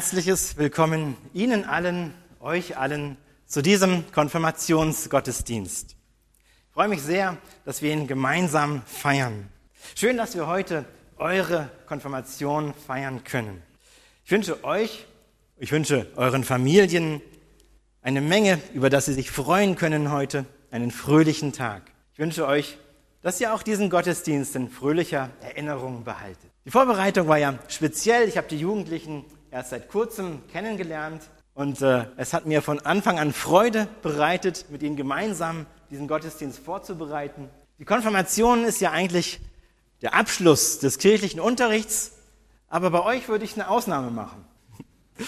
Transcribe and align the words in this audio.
herzliches 0.00 0.56
Willkommen 0.56 1.14
Ihnen 1.34 1.66
allen, 1.66 2.14
euch 2.40 2.78
allen 2.78 3.18
zu 3.44 3.60
diesem 3.60 4.10
Konfirmationsgottesdienst. 4.12 5.90
Ich 5.90 6.72
freue 6.72 6.88
mich 6.88 7.02
sehr, 7.02 7.36
dass 7.66 7.82
wir 7.82 7.92
ihn 7.92 8.06
gemeinsam 8.06 8.80
feiern. 8.86 9.50
Schön, 9.94 10.16
dass 10.16 10.34
wir 10.34 10.46
heute 10.46 10.86
eure 11.18 11.68
Konfirmation 11.86 12.72
feiern 12.72 13.24
können. 13.24 13.62
Ich 14.24 14.30
wünsche 14.30 14.64
euch, 14.64 15.04
ich 15.58 15.70
wünsche 15.70 16.06
euren 16.16 16.44
Familien 16.44 17.20
eine 18.00 18.22
Menge, 18.22 18.58
über 18.72 18.88
das 18.88 19.04
sie 19.04 19.12
sich 19.12 19.30
freuen 19.30 19.76
können 19.76 20.10
heute, 20.10 20.46
einen 20.70 20.92
fröhlichen 20.92 21.52
Tag. 21.52 21.82
Ich 22.14 22.18
wünsche 22.18 22.46
euch, 22.46 22.78
dass 23.20 23.38
ihr 23.38 23.52
auch 23.52 23.62
diesen 23.62 23.90
Gottesdienst 23.90 24.56
in 24.56 24.70
fröhlicher 24.70 25.28
Erinnerung 25.42 26.04
behaltet. 26.04 26.50
Die 26.64 26.70
Vorbereitung 26.70 27.28
war 27.28 27.36
ja 27.36 27.58
speziell. 27.68 28.28
Ich 28.28 28.38
habe 28.38 28.48
die 28.48 28.58
Jugendlichen 28.58 29.26
erst 29.50 29.70
seit 29.70 29.88
kurzem 29.88 30.46
kennengelernt 30.48 31.22
und 31.54 31.82
äh, 31.82 32.06
es 32.16 32.32
hat 32.32 32.46
mir 32.46 32.62
von 32.62 32.80
Anfang 32.80 33.18
an 33.18 33.32
Freude 33.32 33.88
bereitet, 34.02 34.66
mit 34.70 34.82
ihnen 34.82 34.96
gemeinsam 34.96 35.66
diesen 35.90 36.08
Gottesdienst 36.08 36.58
vorzubereiten. 36.58 37.48
Die 37.78 37.84
Konfirmation 37.84 38.64
ist 38.64 38.80
ja 38.80 38.92
eigentlich 38.92 39.40
der 40.02 40.14
Abschluss 40.14 40.78
des 40.78 40.98
kirchlichen 40.98 41.40
Unterrichts, 41.40 42.12
aber 42.68 42.90
bei 42.90 43.02
euch 43.02 43.28
würde 43.28 43.44
ich 43.44 43.54
eine 43.54 43.68
Ausnahme 43.68 44.10
machen. 44.10 44.44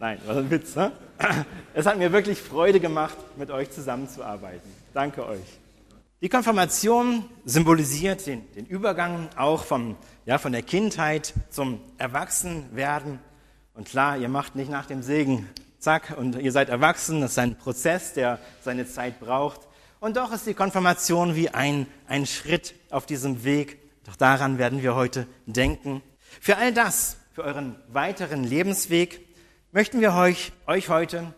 Nein, 0.00 0.20
was 0.26 0.36
ein 0.36 0.50
Witz, 0.50 0.74
ne? 0.76 0.92
Es 1.74 1.86
hat 1.86 1.98
mir 1.98 2.12
wirklich 2.12 2.40
Freude 2.40 2.80
gemacht, 2.80 3.16
mit 3.36 3.50
euch 3.50 3.70
zusammenzuarbeiten. 3.70 4.68
Danke 4.94 5.26
euch. 5.26 5.58
Die 6.20 6.28
Konfirmation 6.28 7.24
symbolisiert 7.44 8.26
den, 8.26 8.50
den 8.54 8.66
Übergang 8.66 9.28
auch 9.36 9.62
vom, 9.62 9.96
ja, 10.26 10.38
von 10.38 10.50
der 10.50 10.62
Kindheit 10.62 11.34
zum 11.50 11.80
Erwachsenwerden. 11.98 13.20
Und 13.78 13.88
klar, 13.88 14.18
ihr 14.18 14.28
macht 14.28 14.56
nicht 14.56 14.72
nach 14.72 14.86
dem 14.86 15.04
Segen, 15.04 15.48
zack, 15.78 16.16
und 16.18 16.34
ihr 16.34 16.50
seid 16.50 16.68
erwachsen. 16.68 17.20
Das 17.20 17.30
ist 17.30 17.38
ein 17.38 17.56
Prozess, 17.56 18.12
der 18.12 18.40
seine 18.60 18.88
Zeit 18.88 19.20
braucht. 19.20 19.60
Und 20.00 20.16
doch 20.16 20.32
ist 20.32 20.48
die 20.48 20.54
Konfirmation 20.54 21.36
wie 21.36 21.50
ein, 21.50 21.86
ein 22.08 22.26
Schritt 22.26 22.74
auf 22.90 23.06
diesem 23.06 23.44
Weg. 23.44 23.78
Doch 24.02 24.16
daran 24.16 24.58
werden 24.58 24.82
wir 24.82 24.96
heute 24.96 25.28
denken. 25.46 26.02
Für 26.40 26.56
all 26.56 26.74
das, 26.74 27.18
für 27.32 27.44
euren 27.44 27.76
weiteren 27.86 28.42
Lebensweg, 28.42 29.20
möchten 29.70 30.00
wir 30.00 30.12
euch, 30.12 30.50
euch 30.66 30.88
heute 30.88 31.32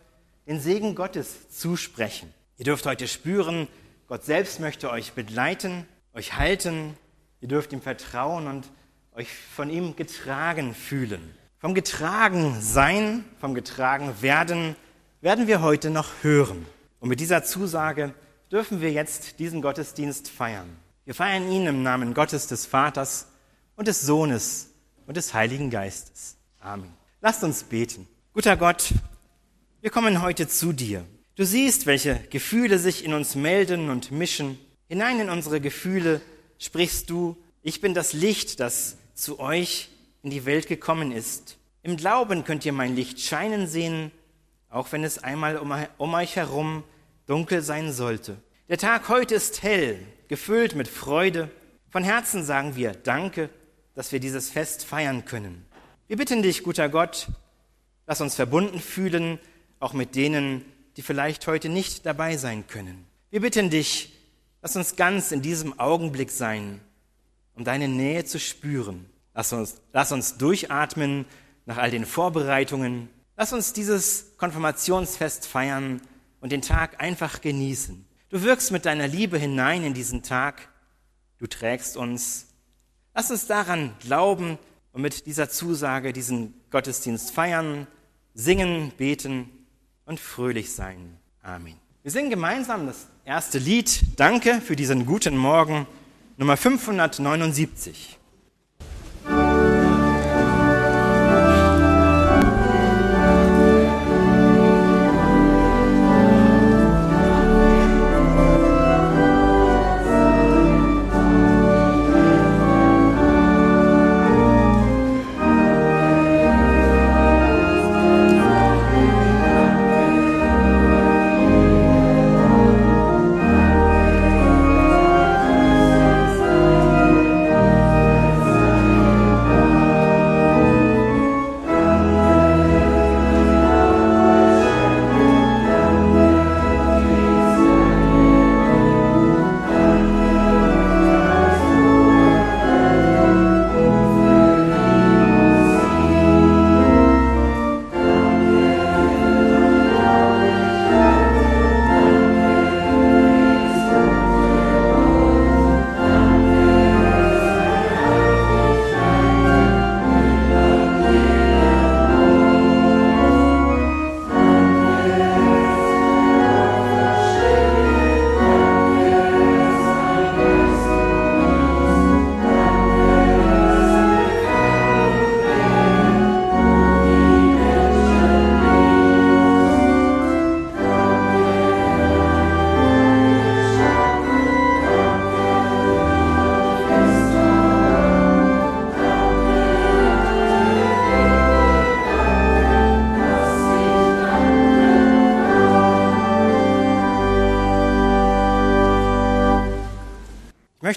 den 0.46 0.60
Segen 0.60 0.94
Gottes 0.94 1.50
zusprechen. 1.50 2.32
Ihr 2.56 2.64
dürft 2.64 2.86
heute 2.86 3.06
spüren, 3.06 3.68
Gott 4.08 4.24
selbst 4.24 4.60
möchte 4.60 4.90
euch 4.90 5.12
begleiten, 5.12 5.86
euch 6.14 6.38
halten. 6.38 6.96
Ihr 7.42 7.48
dürft 7.48 7.74
ihm 7.74 7.82
vertrauen 7.82 8.46
und 8.46 8.70
euch 9.14 9.28
von 9.30 9.68
ihm 9.68 9.94
getragen 9.94 10.74
fühlen. 10.74 11.34
Vom 11.60 11.74
getragen 11.74 12.56
sein, 12.62 13.22
vom 13.38 13.54
getragen 13.54 14.14
werden, 14.22 14.76
werden 15.20 15.46
wir 15.46 15.60
heute 15.60 15.90
noch 15.90 16.08
hören. 16.22 16.64
Und 17.00 17.10
mit 17.10 17.20
dieser 17.20 17.44
Zusage 17.44 18.14
dürfen 18.50 18.80
wir 18.80 18.90
jetzt 18.90 19.38
diesen 19.38 19.60
Gottesdienst 19.60 20.30
feiern. 20.30 20.74
Wir 21.04 21.14
feiern 21.14 21.52
ihn 21.52 21.66
im 21.66 21.82
Namen 21.82 22.14
Gottes 22.14 22.46
des 22.46 22.64
Vaters 22.64 23.26
und 23.76 23.88
des 23.88 24.00
Sohnes 24.00 24.70
und 25.06 25.18
des 25.18 25.34
Heiligen 25.34 25.68
Geistes. 25.68 26.38
Amen. 26.60 26.94
Lasst 27.20 27.44
uns 27.44 27.62
beten. 27.62 28.08
Guter 28.32 28.56
Gott, 28.56 28.94
wir 29.82 29.90
kommen 29.90 30.22
heute 30.22 30.48
zu 30.48 30.72
dir. 30.72 31.04
Du 31.34 31.44
siehst, 31.44 31.84
welche 31.84 32.14
Gefühle 32.30 32.78
sich 32.78 33.04
in 33.04 33.12
uns 33.12 33.34
melden 33.34 33.90
und 33.90 34.10
mischen. 34.10 34.58
Hinein 34.88 35.20
in 35.20 35.28
unsere 35.28 35.60
Gefühle 35.60 36.22
sprichst 36.58 37.10
du, 37.10 37.36
ich 37.60 37.82
bin 37.82 37.92
das 37.92 38.14
Licht, 38.14 38.60
das 38.60 38.96
zu 39.12 39.38
euch 39.40 39.90
in 40.22 40.30
die 40.30 40.44
Welt 40.44 40.66
gekommen 40.66 41.12
ist. 41.12 41.58
Im 41.82 41.96
Glauben 41.96 42.44
könnt 42.44 42.64
ihr 42.64 42.72
mein 42.72 42.94
Licht 42.94 43.20
scheinen 43.20 43.66
sehen, 43.66 44.10
auch 44.68 44.92
wenn 44.92 45.04
es 45.04 45.18
einmal 45.18 45.56
um, 45.56 45.74
um 45.98 46.14
euch 46.14 46.36
herum 46.36 46.84
dunkel 47.26 47.62
sein 47.62 47.92
sollte. 47.92 48.36
Der 48.68 48.78
Tag 48.78 49.08
heute 49.08 49.34
ist 49.34 49.62
hell, 49.62 49.98
gefüllt 50.28 50.74
mit 50.74 50.88
Freude. 50.88 51.50
Von 51.88 52.04
Herzen 52.04 52.44
sagen 52.44 52.76
wir 52.76 52.92
Danke, 52.92 53.50
dass 53.94 54.12
wir 54.12 54.20
dieses 54.20 54.50
Fest 54.50 54.84
feiern 54.84 55.24
können. 55.24 55.66
Wir 56.06 56.16
bitten 56.16 56.42
dich, 56.42 56.62
guter 56.62 56.88
Gott, 56.88 57.28
lass 58.06 58.20
uns 58.20 58.34
verbunden 58.34 58.80
fühlen, 58.80 59.38
auch 59.80 59.92
mit 59.92 60.14
denen, 60.14 60.64
die 60.96 61.02
vielleicht 61.02 61.46
heute 61.46 61.68
nicht 61.68 62.06
dabei 62.06 62.36
sein 62.36 62.66
können. 62.66 63.06
Wir 63.30 63.40
bitten 63.40 63.70
dich, 63.70 64.12
lass 64.62 64.76
uns 64.76 64.96
ganz 64.96 65.32
in 65.32 65.42
diesem 65.42 65.78
Augenblick 65.80 66.30
sein, 66.30 66.80
um 67.54 67.64
deine 67.64 67.88
Nähe 67.88 68.24
zu 68.24 68.38
spüren. 68.38 69.09
Lass 69.34 69.52
uns, 69.52 69.80
lass 69.92 70.12
uns 70.12 70.38
durchatmen 70.38 71.24
nach 71.66 71.78
all 71.78 71.90
den 71.90 72.04
Vorbereitungen. 72.04 73.08
Lass 73.36 73.52
uns 73.52 73.72
dieses 73.72 74.36
Konfirmationsfest 74.36 75.46
feiern 75.46 76.00
und 76.40 76.52
den 76.52 76.62
Tag 76.62 77.00
einfach 77.00 77.40
genießen. 77.40 78.04
Du 78.28 78.42
wirkst 78.42 78.70
mit 78.70 78.86
deiner 78.86 79.08
Liebe 79.08 79.38
hinein 79.38 79.84
in 79.84 79.94
diesen 79.94 80.22
Tag. 80.22 80.68
Du 81.38 81.46
trägst 81.46 81.96
uns. 81.96 82.46
Lass 83.14 83.30
uns 83.30 83.46
daran 83.46 83.94
glauben 84.00 84.58
und 84.92 85.02
mit 85.02 85.26
dieser 85.26 85.48
Zusage 85.48 86.12
diesen 86.12 86.54
Gottesdienst 86.70 87.32
feiern, 87.32 87.86
singen, 88.34 88.92
beten 88.96 89.50
und 90.04 90.20
fröhlich 90.20 90.72
sein. 90.72 91.16
Amen. 91.42 91.76
Wir 92.02 92.10
singen 92.10 92.30
gemeinsam 92.30 92.86
das 92.86 93.06
erste 93.24 93.58
Lied. 93.58 94.02
Danke 94.16 94.60
für 94.60 94.76
diesen 94.76 95.06
guten 95.06 95.36
Morgen. 95.36 95.86
Nummer 96.36 96.56
579. 96.56 98.19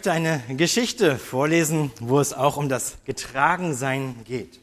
möchte 0.04 0.12
eine 0.12 0.58
Geschichte 0.58 1.18
vorlesen, 1.18 1.90
wo 2.02 2.20
es 2.20 2.34
auch 2.34 2.58
um 2.58 2.68
das 2.68 2.98
Getragensein 3.06 4.16
geht. 4.26 4.60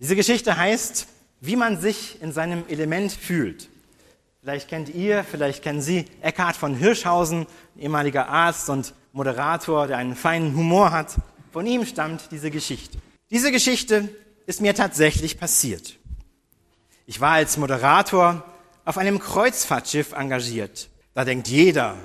Diese 0.00 0.16
Geschichte 0.16 0.56
heißt, 0.56 1.08
wie 1.42 1.56
man 1.56 1.78
sich 1.78 2.22
in 2.22 2.32
seinem 2.32 2.64
Element 2.68 3.12
fühlt. 3.12 3.68
Vielleicht 4.40 4.68
kennt 4.70 4.94
ihr, 4.94 5.24
vielleicht 5.24 5.62
kennen 5.62 5.82
Sie 5.82 6.06
Eckhard 6.22 6.56
von 6.56 6.74
Hirschhausen, 6.74 7.46
ehemaliger 7.78 8.30
Arzt 8.30 8.70
und 8.70 8.94
Moderator, 9.12 9.86
der 9.86 9.98
einen 9.98 10.16
feinen 10.16 10.56
Humor 10.56 10.90
hat. 10.90 11.16
Von 11.52 11.66
ihm 11.66 11.84
stammt 11.84 12.30
diese 12.30 12.50
Geschichte. 12.50 12.96
Diese 13.30 13.52
Geschichte 13.52 14.08
ist 14.46 14.62
mir 14.62 14.74
tatsächlich 14.74 15.38
passiert. 15.38 15.98
Ich 17.04 17.20
war 17.20 17.32
als 17.32 17.58
Moderator 17.58 18.42
auf 18.86 18.96
einem 18.96 19.18
Kreuzfahrtschiff 19.18 20.12
engagiert. 20.12 20.88
Da 21.12 21.26
denkt 21.26 21.48
jeder, 21.48 21.98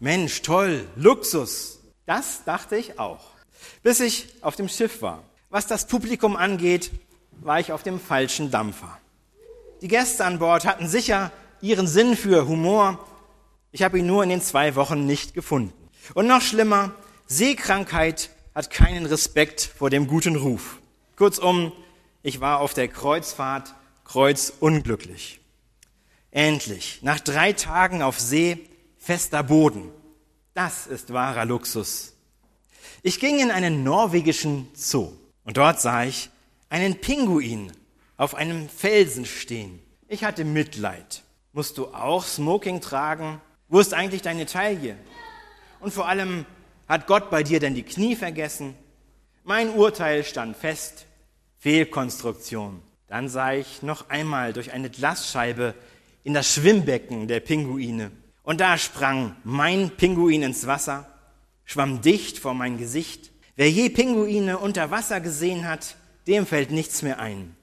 Mensch, 0.00 0.40
toll, 0.40 0.88
Luxus. 0.96 1.81
Das 2.06 2.44
dachte 2.44 2.76
ich 2.76 2.98
auch. 2.98 3.20
Bis 3.82 4.00
ich 4.00 4.28
auf 4.42 4.56
dem 4.56 4.68
Schiff 4.68 5.02
war. 5.02 5.22
Was 5.50 5.66
das 5.66 5.86
Publikum 5.86 6.36
angeht, 6.36 6.90
war 7.40 7.60
ich 7.60 7.72
auf 7.72 7.82
dem 7.82 8.00
falschen 8.00 8.50
Dampfer. 8.50 8.98
Die 9.80 9.88
Gäste 9.88 10.24
an 10.24 10.38
Bord 10.38 10.64
hatten 10.64 10.88
sicher 10.88 11.32
ihren 11.60 11.86
Sinn 11.86 12.16
für 12.16 12.46
Humor. 12.48 12.98
Ich 13.70 13.82
habe 13.82 13.98
ihn 13.98 14.06
nur 14.06 14.22
in 14.22 14.30
den 14.30 14.40
zwei 14.40 14.74
Wochen 14.74 15.06
nicht 15.06 15.34
gefunden. 15.34 15.72
Und 16.14 16.26
noch 16.26 16.42
schlimmer, 16.42 16.92
Seekrankheit 17.26 18.30
hat 18.54 18.70
keinen 18.70 19.06
Respekt 19.06 19.60
vor 19.60 19.90
dem 19.90 20.06
guten 20.06 20.36
Ruf. 20.36 20.78
Kurzum, 21.16 21.72
ich 22.22 22.40
war 22.40 22.60
auf 22.60 22.74
der 22.74 22.88
Kreuzfahrt 22.88 23.74
kreuzunglücklich. 24.04 25.40
Endlich, 26.30 27.00
nach 27.02 27.20
drei 27.20 27.52
Tagen 27.52 28.02
auf 28.02 28.18
See, 28.18 28.58
fester 28.98 29.42
Boden. 29.42 29.90
Das 30.54 30.86
ist 30.86 31.12
wahrer 31.12 31.46
Luxus. 31.46 32.12
Ich 33.02 33.20
ging 33.20 33.38
in 33.40 33.50
einen 33.50 33.84
norwegischen 33.84 34.68
Zoo 34.74 35.12
und 35.44 35.56
dort 35.56 35.80
sah 35.80 36.04
ich 36.04 36.28
einen 36.68 37.00
Pinguin 37.00 37.72
auf 38.18 38.34
einem 38.34 38.68
Felsen 38.68 39.24
stehen. 39.24 39.80
Ich 40.08 40.24
hatte 40.24 40.44
Mitleid. 40.44 41.22
Musst 41.54 41.78
du 41.78 41.88
auch 41.88 42.24
Smoking 42.24 42.82
tragen? 42.82 43.40
Wo 43.68 43.80
ist 43.80 43.94
eigentlich 43.94 44.20
deine 44.20 44.44
Taille? 44.44 44.96
Und 45.80 45.94
vor 45.94 46.06
allem, 46.06 46.44
hat 46.86 47.06
Gott 47.06 47.30
bei 47.30 47.42
dir 47.42 47.58
denn 47.58 47.74
die 47.74 47.82
Knie 47.82 48.14
vergessen? 48.14 48.74
Mein 49.44 49.70
Urteil 49.70 50.22
stand 50.22 50.56
fest. 50.56 51.06
Fehlkonstruktion. 51.60 52.82
Dann 53.08 53.30
sah 53.30 53.54
ich 53.54 53.82
noch 53.82 54.10
einmal 54.10 54.52
durch 54.52 54.72
eine 54.72 54.90
Glasscheibe 54.90 55.74
in 56.24 56.34
das 56.34 56.52
Schwimmbecken 56.52 57.26
der 57.26 57.40
Pinguine. 57.40 58.10
Und 58.42 58.60
da 58.60 58.76
sprang 58.76 59.36
mein 59.44 59.90
Pinguin 59.90 60.42
ins 60.42 60.66
Wasser, 60.66 61.06
schwamm 61.64 62.00
dicht 62.00 62.38
vor 62.38 62.54
mein 62.54 62.76
Gesicht. 62.76 63.30
Wer 63.54 63.70
je 63.70 63.88
Pinguine 63.88 64.58
unter 64.58 64.90
Wasser 64.90 65.20
gesehen 65.20 65.68
hat, 65.68 65.96
dem 66.26 66.46
fällt 66.46 66.70
nichts 66.70 67.02
mehr 67.02 67.18
ein. 67.18 67.56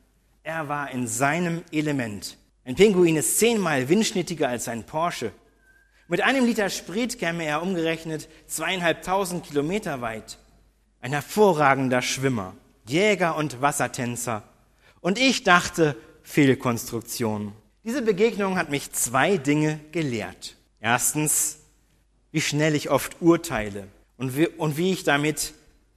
Er 0.44 0.70
war 0.70 0.92
in 0.92 1.08
seinem 1.08 1.64
Element. 1.72 2.38
Ein 2.64 2.76
Pinguin 2.76 3.18
ist 3.18 3.40
zehnmal 3.40 3.90
windschnittiger 3.90 4.48
als 4.48 4.68
ein 4.68 4.86
Porsche. 4.86 5.32
Mit 6.08 6.22
einem 6.22 6.46
Liter 6.46 6.70
Sprit 6.70 7.20
käme 7.20 7.44
er 7.44 7.62
umgerechnet 7.62 8.30
zweieinhalbtausend 8.48 9.46
Kilometer 9.46 10.02
weit. 10.02 10.38
Ein 11.02 11.12
hervorragender 11.12 12.02
Schwimmer, 12.02 12.56
Jäger 12.88 13.36
und 13.36 13.62
Wassertänzer. 13.62 14.44
Und 15.02 15.20
ich 15.20 15.44
dachte, 15.44 15.96
Fehlkonstruktion. 16.24 17.54
Diese 17.84 18.02
Begegnung 18.02 18.58
hat 18.58 18.70
mich 18.70 18.92
zwei 18.92 19.38
Dinge 19.38 19.80
gelehrt. 19.92 20.56
Erstens, 20.80 21.60
wie 22.32 22.42
schnell 22.42 22.76
ich 22.76 22.90
oft 22.90 23.22
urteile 23.22 23.88
und 24.18 24.38
wie, 24.38 24.48
und 24.48 24.78
wie 24.78 24.92
ich 24.92 25.04
damit 25.04 25.54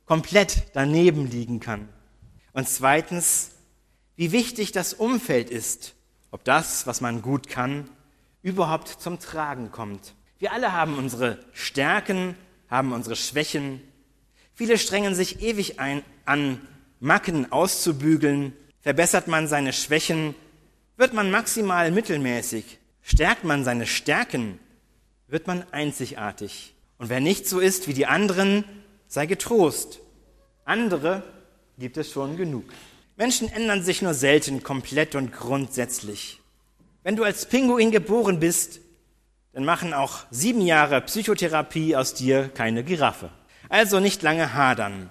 komplett 0.06 0.64
daneben 0.74 1.30
liegen 1.30 1.60
kann. 1.60 1.88
Und 2.52 2.68
zweitens, 2.68 3.52
wie 4.16 4.32
wichtig 4.32 4.72
das 4.72 4.94
Umfeld 4.94 5.50
ist, 5.50 5.94
ob 6.30 6.44
das, 6.44 6.86
was 6.86 7.00
man 7.00 7.22
gut 7.22 7.48
kann, 7.48 7.88
überhaupt 8.42 8.88
zum 8.88 9.18
Tragen 9.18 9.70
kommt. 9.70 10.14
Wir 10.38 10.52
alle 10.52 10.72
haben 10.72 10.98
unsere 10.98 11.38
Stärken, 11.52 12.34
haben 12.68 12.92
unsere 12.92 13.16
Schwächen. 13.16 13.80
Viele 14.54 14.78
strengen 14.78 15.14
sich 15.14 15.40
ewig 15.42 15.78
ein, 15.78 16.02
an, 16.24 16.60
Macken 16.98 17.50
auszubügeln. 17.50 18.52
Verbessert 18.80 19.28
man 19.28 19.46
seine 19.46 19.72
Schwächen, 19.72 20.34
wird 20.96 21.12
man 21.12 21.30
maximal 21.30 21.90
mittelmäßig. 21.90 22.78
Stärkt 23.02 23.44
man 23.44 23.64
seine 23.64 23.86
Stärken, 23.86 24.58
wird 25.32 25.46
man 25.46 25.64
einzigartig. 25.72 26.74
Und 26.98 27.08
wer 27.08 27.20
nicht 27.20 27.48
so 27.48 27.58
ist 27.58 27.88
wie 27.88 27.94
die 27.94 28.04
anderen, 28.04 28.64
sei 29.08 29.24
getrost. 29.24 29.98
Andere 30.66 31.22
gibt 31.78 31.96
es 31.96 32.12
schon 32.12 32.36
genug. 32.36 32.64
Menschen 33.16 33.50
ändern 33.50 33.82
sich 33.82 34.02
nur 34.02 34.12
selten 34.12 34.62
komplett 34.62 35.14
und 35.14 35.32
grundsätzlich. 35.32 36.40
Wenn 37.02 37.16
du 37.16 37.24
als 37.24 37.46
Pinguin 37.46 37.90
geboren 37.90 38.40
bist, 38.40 38.80
dann 39.54 39.64
machen 39.64 39.94
auch 39.94 40.24
sieben 40.30 40.60
Jahre 40.60 41.00
Psychotherapie 41.00 41.96
aus 41.96 42.12
dir 42.12 42.50
keine 42.50 42.84
Giraffe. 42.84 43.30
Also 43.70 44.00
nicht 44.00 44.20
lange 44.22 44.52
hadern. 44.52 45.08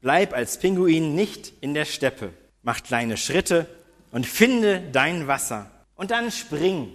Bleib 0.00 0.32
als 0.32 0.58
Pinguin 0.58 1.14
nicht 1.14 1.52
in 1.60 1.74
der 1.74 1.84
Steppe. 1.84 2.32
Mach 2.62 2.82
kleine 2.82 3.18
Schritte 3.18 3.66
und 4.12 4.26
finde 4.26 4.82
dein 4.92 5.26
Wasser. 5.26 5.70
Und 5.94 6.10
dann 6.10 6.30
spring 6.30 6.90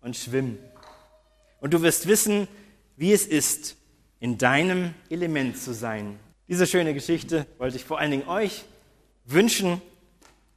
und 0.00 0.16
schwimm. 0.16 0.58
Und 1.60 1.74
du 1.74 1.82
wirst 1.82 2.06
wissen, 2.08 2.48
wie 2.96 3.12
es 3.12 3.26
ist, 3.26 3.76
in 4.18 4.38
deinem 4.38 4.94
Element 5.08 5.58
zu 5.58 5.72
sein. 5.72 6.18
Diese 6.48 6.66
schöne 6.66 6.94
Geschichte 6.94 7.46
wollte 7.58 7.76
ich 7.76 7.84
vor 7.84 7.98
allen 7.98 8.10
Dingen 8.10 8.28
euch 8.28 8.64
wünschen, 9.24 9.80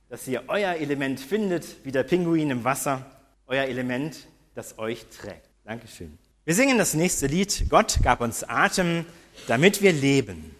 dass 0.09 0.27
ihr 0.27 0.43
euer 0.47 0.73
Element 0.75 1.19
findet, 1.19 1.65
wie 1.83 1.91
der 1.91 2.03
Pinguin 2.03 2.49
im 2.49 2.63
Wasser, 2.63 3.05
euer 3.47 3.65
Element, 3.65 4.27
das 4.55 4.77
euch 4.79 5.05
trägt. 5.07 5.49
Dankeschön. 5.65 6.17
Wir 6.45 6.55
singen 6.55 6.77
das 6.77 6.93
nächste 6.93 7.27
Lied. 7.27 7.65
Gott 7.69 7.99
gab 8.03 8.21
uns 8.21 8.43
Atem, 8.43 9.05
damit 9.47 9.81
wir 9.81 9.93
leben. 9.93 10.55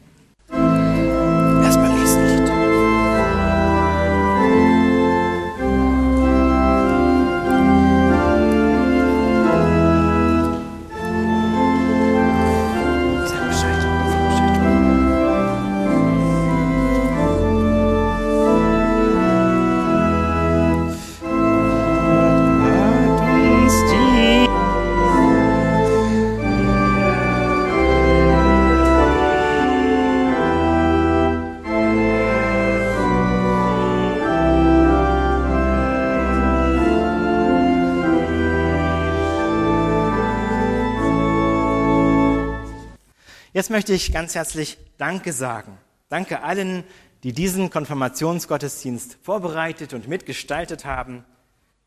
Möchte 43.74 43.94
ich 43.94 44.14
ganz 44.14 44.36
herzlich 44.36 44.78
Danke 45.00 45.34
sagen. 45.34 45.80
Danke 46.08 46.44
allen, 46.44 46.84
die 47.24 47.34
diesen 47.34 47.72
Konfirmationsgottesdienst 47.72 49.18
vorbereitet 49.24 49.96
und 49.96 50.08
mitgestaltet 50.08 50.86
haben. 50.86 51.26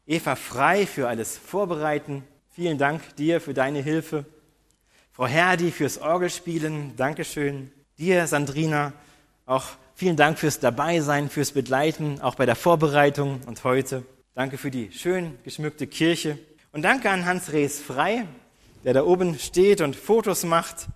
Eva 0.05 0.35
Frei 0.35 0.85
für 0.85 1.07
alles 1.07 1.39
Vorbereiten. 1.39 2.25
Vielen 2.51 2.77
Dank 2.77 3.15
dir 3.15 3.41
für 3.41 3.55
deine 3.55 3.83
Hilfe. 3.83 4.25
Frau 5.13 5.29
Herdi 5.29 5.71
fürs 5.71 5.99
Orgelspielen. 5.99 6.97
Dankeschön. 6.97 7.71
Dir, 7.99 8.27
Sandrina, 8.27 8.93
auch 9.45 9.67
vielen 9.95 10.17
Dank 10.17 10.41
fürs 10.41 10.59
Dabeisein, 10.59 11.31
fürs 11.31 11.53
Begleiten, 11.53 12.21
auch 12.21 12.35
bei 12.35 12.47
der 12.47 12.57
Vorbereitung 12.57 13.43
und 13.47 13.63
heute. 13.63 14.03
Danke 14.35 14.59
für 14.59 14.73
die 14.73 14.91
schön 14.91 15.39
geschmückte 15.45 15.87
Kirche. 15.87 16.37
Und 16.73 16.83
danke 16.83 17.11
an 17.11 17.27
Hans 17.27 17.53
Rees 17.53 17.79
Frei, 17.79 18.27
der 18.83 18.93
da 18.93 19.05
oben 19.05 19.39
steht 19.39 19.81
und 19.83 19.95
Fotos 19.95 20.43
macht 20.43 20.89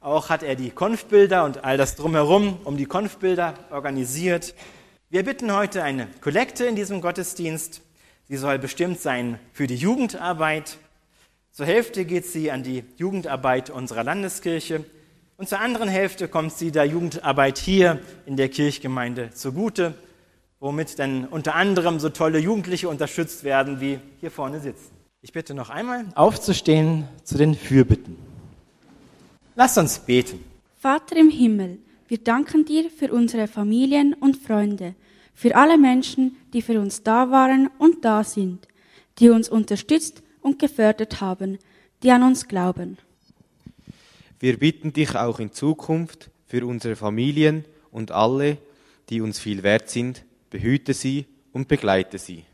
auch 0.00 0.30
hat 0.30 0.42
er 0.42 0.56
die 0.56 0.70
Konfbilder 0.70 1.44
und 1.44 1.62
all 1.64 1.76
das 1.76 1.94
drumherum 1.94 2.58
um 2.64 2.76
die 2.76 2.86
Konfbilder 2.86 3.54
organisiert. 3.70 4.54
Wir 5.10 5.24
bitten 5.24 5.52
heute 5.52 5.82
eine 5.82 6.08
Kollekte 6.22 6.64
in 6.64 6.74
diesem 6.74 7.00
Gottesdienst. 7.02 7.82
Sie 8.28 8.36
soll 8.36 8.58
bestimmt 8.58 9.00
sein 9.00 9.38
für 9.52 9.66
die 9.66 9.76
Jugendarbeit. 9.76 10.78
Zur 11.52 11.66
Hälfte 11.66 12.04
geht 12.04 12.26
sie 12.26 12.50
an 12.50 12.62
die 12.62 12.84
Jugendarbeit 12.96 13.68
unserer 13.70 14.04
Landeskirche 14.04 14.84
und 15.36 15.48
zur 15.48 15.60
anderen 15.60 15.88
Hälfte 15.88 16.28
kommt 16.28 16.52
sie 16.52 16.70
der 16.70 16.84
Jugendarbeit 16.84 17.58
hier 17.58 17.98
in 18.24 18.36
der 18.36 18.48
Kirchgemeinde 18.48 19.30
zugute, 19.30 19.94
womit 20.60 20.98
dann 20.98 21.26
unter 21.26 21.54
anderem 21.54 21.98
so 21.98 22.08
tolle 22.08 22.38
Jugendliche 22.38 22.88
unterstützt 22.88 23.44
werden, 23.44 23.80
wie 23.80 23.98
hier 24.20 24.30
vorne 24.30 24.60
sitzen. 24.60 24.92
Ich 25.22 25.32
bitte 25.32 25.52
noch 25.52 25.68
einmal 25.68 26.06
aufzustehen 26.14 27.06
zu 27.24 27.36
den 27.36 27.54
Fürbitten. 27.54 28.29
Lasst 29.60 29.76
uns 29.76 29.98
beten. 29.98 30.42
Vater 30.78 31.16
im 31.16 31.28
Himmel, 31.28 31.80
wir 32.08 32.16
danken 32.16 32.64
dir 32.64 32.88
für 32.88 33.12
unsere 33.12 33.46
Familien 33.46 34.14
und 34.14 34.38
Freunde, 34.38 34.94
für 35.34 35.54
alle 35.54 35.76
Menschen, 35.76 36.34
die 36.54 36.62
für 36.62 36.80
uns 36.80 37.02
da 37.02 37.30
waren 37.30 37.68
und 37.76 38.02
da 38.02 38.24
sind, 38.24 38.66
die 39.18 39.28
uns 39.28 39.50
unterstützt 39.50 40.22
und 40.40 40.58
gefördert 40.58 41.20
haben, 41.20 41.58
die 42.02 42.10
an 42.10 42.22
uns 42.22 42.48
glauben. 42.48 42.96
Wir 44.38 44.58
bitten 44.58 44.94
dich 44.94 45.14
auch 45.14 45.38
in 45.38 45.52
Zukunft 45.52 46.30
für 46.46 46.64
unsere 46.64 46.96
Familien 46.96 47.66
und 47.90 48.12
alle, 48.12 48.56
die 49.10 49.20
uns 49.20 49.38
viel 49.38 49.62
wert 49.62 49.90
sind, 49.90 50.24
behüte 50.48 50.94
sie 50.94 51.26
und 51.52 51.68
begleite 51.68 52.16
sie. 52.16 52.44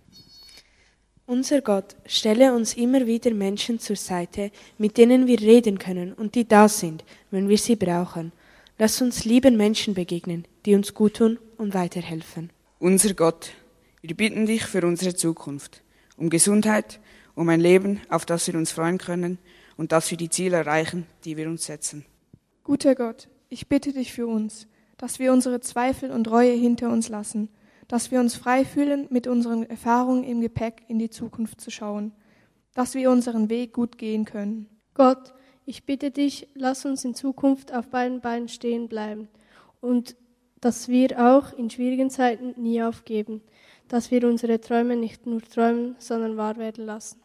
Unser 1.28 1.60
Gott, 1.60 1.96
stelle 2.06 2.54
uns 2.54 2.74
immer 2.74 3.04
wieder 3.04 3.34
Menschen 3.34 3.80
zur 3.80 3.96
Seite, 3.96 4.52
mit 4.78 4.96
denen 4.96 5.26
wir 5.26 5.40
reden 5.40 5.76
können 5.76 6.12
und 6.12 6.36
die 6.36 6.46
da 6.46 6.68
sind, 6.68 7.02
wenn 7.32 7.48
wir 7.48 7.58
sie 7.58 7.74
brauchen. 7.74 8.30
Lass 8.78 9.02
uns 9.02 9.24
lieben 9.24 9.56
Menschen 9.56 9.94
begegnen, 9.94 10.46
die 10.64 10.76
uns 10.76 10.94
gut 10.94 11.14
tun 11.14 11.40
und 11.56 11.74
weiterhelfen. 11.74 12.50
Unser 12.78 13.12
Gott, 13.14 13.50
wir 14.02 14.14
bitten 14.14 14.46
dich 14.46 14.66
für 14.66 14.86
unsere 14.86 15.16
Zukunft, 15.16 15.82
um 16.16 16.30
Gesundheit, 16.30 17.00
um 17.34 17.48
ein 17.48 17.60
Leben, 17.60 18.00
auf 18.08 18.24
das 18.24 18.46
wir 18.46 18.54
uns 18.54 18.70
freuen 18.70 18.98
können 18.98 19.38
und 19.76 19.90
dass 19.90 20.08
wir 20.12 20.18
die 20.18 20.30
Ziele 20.30 20.58
erreichen, 20.58 21.06
die 21.24 21.36
wir 21.36 21.48
uns 21.48 21.66
setzen. 21.66 22.04
Guter 22.62 22.94
Gott, 22.94 23.26
ich 23.48 23.66
bitte 23.66 23.92
dich 23.92 24.12
für 24.12 24.28
uns, 24.28 24.68
dass 24.96 25.18
wir 25.18 25.32
unsere 25.32 25.58
Zweifel 25.60 26.12
und 26.12 26.30
Reue 26.30 26.52
hinter 26.54 26.88
uns 26.90 27.08
lassen 27.08 27.48
dass 27.88 28.10
wir 28.10 28.20
uns 28.20 28.34
frei 28.34 28.64
fühlen, 28.64 29.06
mit 29.10 29.26
unseren 29.26 29.64
Erfahrungen 29.64 30.24
im 30.24 30.40
Gepäck 30.40 30.84
in 30.88 30.98
die 30.98 31.10
Zukunft 31.10 31.60
zu 31.60 31.70
schauen, 31.70 32.12
dass 32.74 32.94
wir 32.94 33.10
unseren 33.10 33.48
Weg 33.48 33.72
gut 33.72 33.98
gehen 33.98 34.24
können. 34.24 34.68
Gott, 34.94 35.34
ich 35.64 35.84
bitte 35.84 36.10
dich, 36.10 36.48
lass 36.54 36.84
uns 36.84 37.04
in 37.04 37.14
Zukunft 37.14 37.72
auf 37.72 37.88
beiden 37.88 38.20
Beinen 38.20 38.48
stehen 38.48 38.88
bleiben 38.88 39.28
und 39.80 40.16
dass 40.60 40.88
wir 40.88 41.20
auch 41.20 41.52
in 41.52 41.70
schwierigen 41.70 42.10
Zeiten 42.10 42.60
nie 42.60 42.82
aufgeben, 42.82 43.42
dass 43.88 44.10
wir 44.10 44.26
unsere 44.26 44.60
Träume 44.60 44.96
nicht 44.96 45.26
nur 45.26 45.42
träumen, 45.42 45.96
sondern 45.98 46.36
wahr 46.36 46.56
werden 46.56 46.86
lassen. 46.86 47.20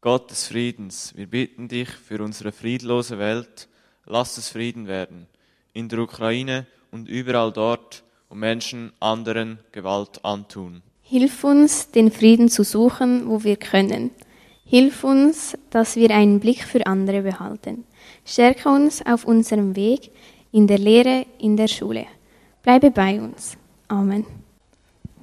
Gott 0.00 0.30
des 0.30 0.48
Friedens, 0.48 1.16
wir 1.16 1.28
bitten 1.28 1.68
dich 1.68 1.88
für 1.88 2.22
unsere 2.22 2.52
friedlose 2.52 3.18
Welt, 3.18 3.68
lass 4.04 4.36
es 4.36 4.48
Frieden 4.48 4.86
werden, 4.86 5.28
in 5.72 5.88
der 5.88 6.00
Ukraine 6.00 6.66
und 6.90 7.08
überall 7.08 7.52
dort, 7.52 8.02
und 8.32 8.38
Menschen 8.38 8.92
anderen 8.98 9.58
Gewalt 9.72 10.24
antun. 10.24 10.82
Hilf 11.02 11.44
uns, 11.44 11.90
den 11.90 12.10
Frieden 12.10 12.48
zu 12.48 12.64
suchen, 12.64 13.28
wo 13.28 13.44
wir 13.44 13.56
können. 13.56 14.10
Hilf 14.64 15.04
uns, 15.04 15.56
dass 15.68 15.96
wir 15.96 16.10
einen 16.10 16.40
Blick 16.40 16.64
für 16.64 16.86
andere 16.86 17.22
behalten. 17.22 17.84
Stärke 18.24 18.70
uns 18.70 19.04
auf 19.04 19.26
unserem 19.26 19.76
Weg, 19.76 20.10
in 20.50 20.66
der 20.66 20.78
Lehre, 20.78 21.26
in 21.38 21.58
der 21.58 21.68
Schule. 21.68 22.06
Bleibe 22.62 22.90
bei 22.90 23.20
uns. 23.20 23.56
Amen. 23.88 24.24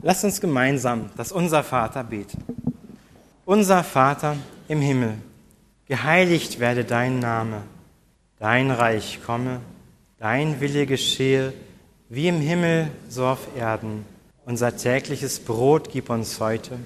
Lasst 0.03 0.23
uns 0.23 0.39
gemeinsam 0.39 1.09
das 1.17 1.31
Unser 1.31 1.63
Vater 1.63 2.03
beten. 2.03 2.43
Unser 3.45 3.83
Vater 3.83 4.35
im 4.67 4.81
Himmel, 4.81 5.15
geheiligt 5.87 6.59
werde 6.59 6.85
dein 6.85 7.17
Name, 7.17 7.63
dein 8.37 8.69
Reich 8.69 9.19
komme, 9.25 9.61
dein 10.19 10.61
Wille 10.61 10.85
geschehe, 10.85 11.53
wie 12.09 12.27
im 12.27 12.41
Himmel, 12.41 12.89
so 13.07 13.25
auf 13.25 13.55
Erden. 13.55 14.03
Unser 14.45 14.75
tägliches 14.75 15.39
Brot 15.39 15.89
gib 15.91 16.09
uns 16.09 16.39
heute 16.39 16.79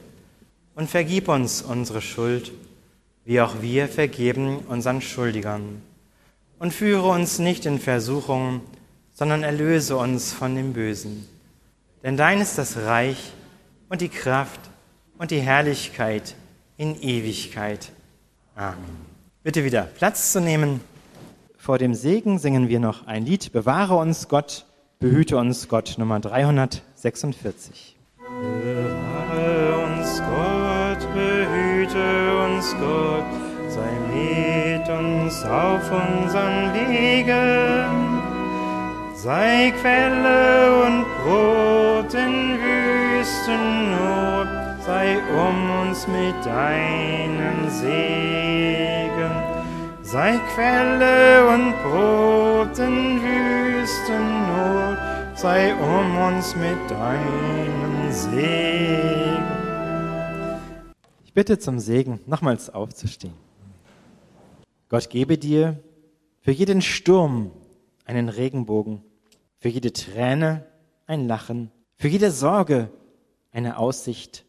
und 0.76 0.90
vergib 0.90 1.30
uns 1.30 1.62
unsere 1.62 2.02
Schuld, 2.02 2.52
wie 3.24 3.40
auch 3.40 3.62
wir 3.62 3.88
vergeben 3.88 4.58
unseren 4.68 5.02
Schuldigern. 5.02 5.82
Und 6.60 6.74
führe 6.74 7.08
uns 7.08 7.40
nicht 7.40 7.66
in 7.66 7.80
Versuchung, 7.80 8.62
sondern 9.14 9.44
erlöse 9.44 9.96
uns 9.96 10.34
von 10.34 10.56
dem 10.56 10.74
Bösen. 10.74 11.28
Denn 12.04 12.18
dein 12.18 12.42
ist 12.42 12.58
das 12.58 12.76
Reich 12.78 13.32
und 13.88 14.02
die 14.02 14.10
Kraft 14.10 14.60
und 15.18 15.32
die 15.32 15.40
Herrlichkeit 15.40 16.36
in 16.76 17.02
Ewigkeit. 17.02 17.92
Amen. 18.56 18.78
Bitte 19.42 19.64
wieder 19.64 19.84
Platz 19.84 20.34
zu 20.34 20.42
nehmen. 20.42 20.82
Vor 21.58 21.78
dem 21.78 21.94
Segen 21.94 22.40
singen 22.40 22.68
wir 22.68 22.82
noch 22.82 23.08
ein 23.08 23.26
Lied. 23.26 23.54
Bewahre 23.54 23.96
uns 23.96 24.28
Gott 24.28 24.66
Behüte 25.04 25.36
uns 25.36 25.68
Gott 25.68 25.96
Nummer 25.98 26.22
346. 26.22 27.98
Bewahre 28.40 29.76
uns 29.84 30.22
Gott, 30.22 31.14
behüte 31.14 32.38
uns 32.46 32.74
Gott, 32.80 33.26
sei 33.68 33.92
mit 34.14 34.88
uns 34.88 35.44
auf 35.44 35.92
unseren 35.92 36.74
Wegen, 36.74 38.22
sei 39.14 39.74
Quelle 39.82 40.86
und 40.86 41.04
Brot 41.22 42.14
in 42.14 42.58
Wüstennot, 42.64 44.48
sei 44.86 45.18
um 45.36 45.82
uns 45.82 46.08
mit 46.08 46.46
deinem 46.46 47.70
Segen, 47.70 49.34
sei 50.02 50.40
Quelle 50.56 51.46
und 51.48 51.74
Brot 51.84 52.80
in 52.80 53.22
Wüstennot, 53.22 54.83
sei 55.44 55.76
um 55.76 56.18
uns 56.20 56.56
mit 56.56 56.90
deinem 56.90 58.10
Segen. 58.14 59.44
Ich 61.26 61.34
bitte 61.34 61.60
zum 61.60 61.80
Segen 61.80 62.22
nochmals 62.28 62.70
aufzustehen. 62.70 63.34
Gott 64.88 65.10
gebe 65.10 65.38
dir 65.38 65.84
für 66.40 66.52
jeden 66.52 66.82
Sturm 66.82 67.52
einen 68.06 68.30
Regenbogen, 68.30 69.04
für 69.58 69.68
jede 69.68 69.92
Träne 69.92 70.66
ein 71.08 71.28
Lachen, 71.28 71.72
für 71.98 72.08
jede 72.08 72.32
Sorge 72.32 72.90
eine 73.52 73.78
Aussicht 73.78 74.46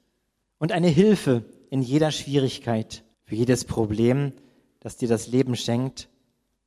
und 0.59 0.71
eine 0.71 0.87
Hilfe 0.87 1.43
in 1.71 1.83
jeder 1.83 2.13
Schwierigkeit, 2.13 3.03
für 3.25 3.35
jedes 3.35 3.65
Problem, 3.65 4.33
das 4.79 4.97
dir 4.97 5.09
das 5.09 5.27
Leben 5.27 5.57
schenkt. 5.57 6.09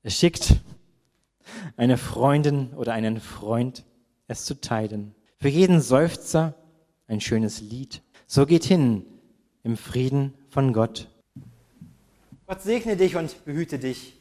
Es 0.03 0.19
schickt 0.19 0.57
eine 1.77 1.98
Freundin 1.98 2.74
oder 2.74 2.91
einen 2.91 3.22
Freund, 3.22 3.86
es 4.27 4.46
zu 4.46 4.60
teilen. 4.60 5.15
Für 5.39 5.49
jeden 5.49 5.82
Seufzer 5.82 6.56
ein 7.08 7.21
schönes 7.21 7.62
Lied. 7.62 8.01
So 8.25 8.45
geht 8.45 8.65
hin 8.65 9.06
im 9.63 9.78
Frieden 9.78 10.34
von 10.49 10.73
Gott. 10.73 11.10
Gott 12.45 12.62
segne 12.62 12.97
dich 12.97 13.15
und 13.15 13.45
behüte 13.45 13.80
dich. 13.80 14.13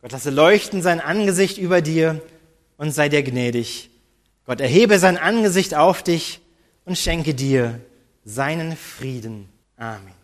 Gott 0.00 0.12
lasse 0.12 0.30
leuchten 0.30 0.82
sein 0.82 1.00
Angesicht 1.00 1.58
über 1.58 1.80
dir 1.80 2.20
und 2.76 2.90
sei 2.90 3.08
dir 3.08 3.22
gnädig. 3.22 3.90
Gott 4.44 4.60
erhebe 4.60 4.98
sein 4.98 5.16
Angesicht 5.16 5.74
auf 5.74 6.02
dich 6.02 6.40
und 6.84 6.98
schenke 6.98 7.34
dir 7.34 7.80
seinen 8.24 8.76
Frieden. 8.76 9.48
Amen. 9.76 10.23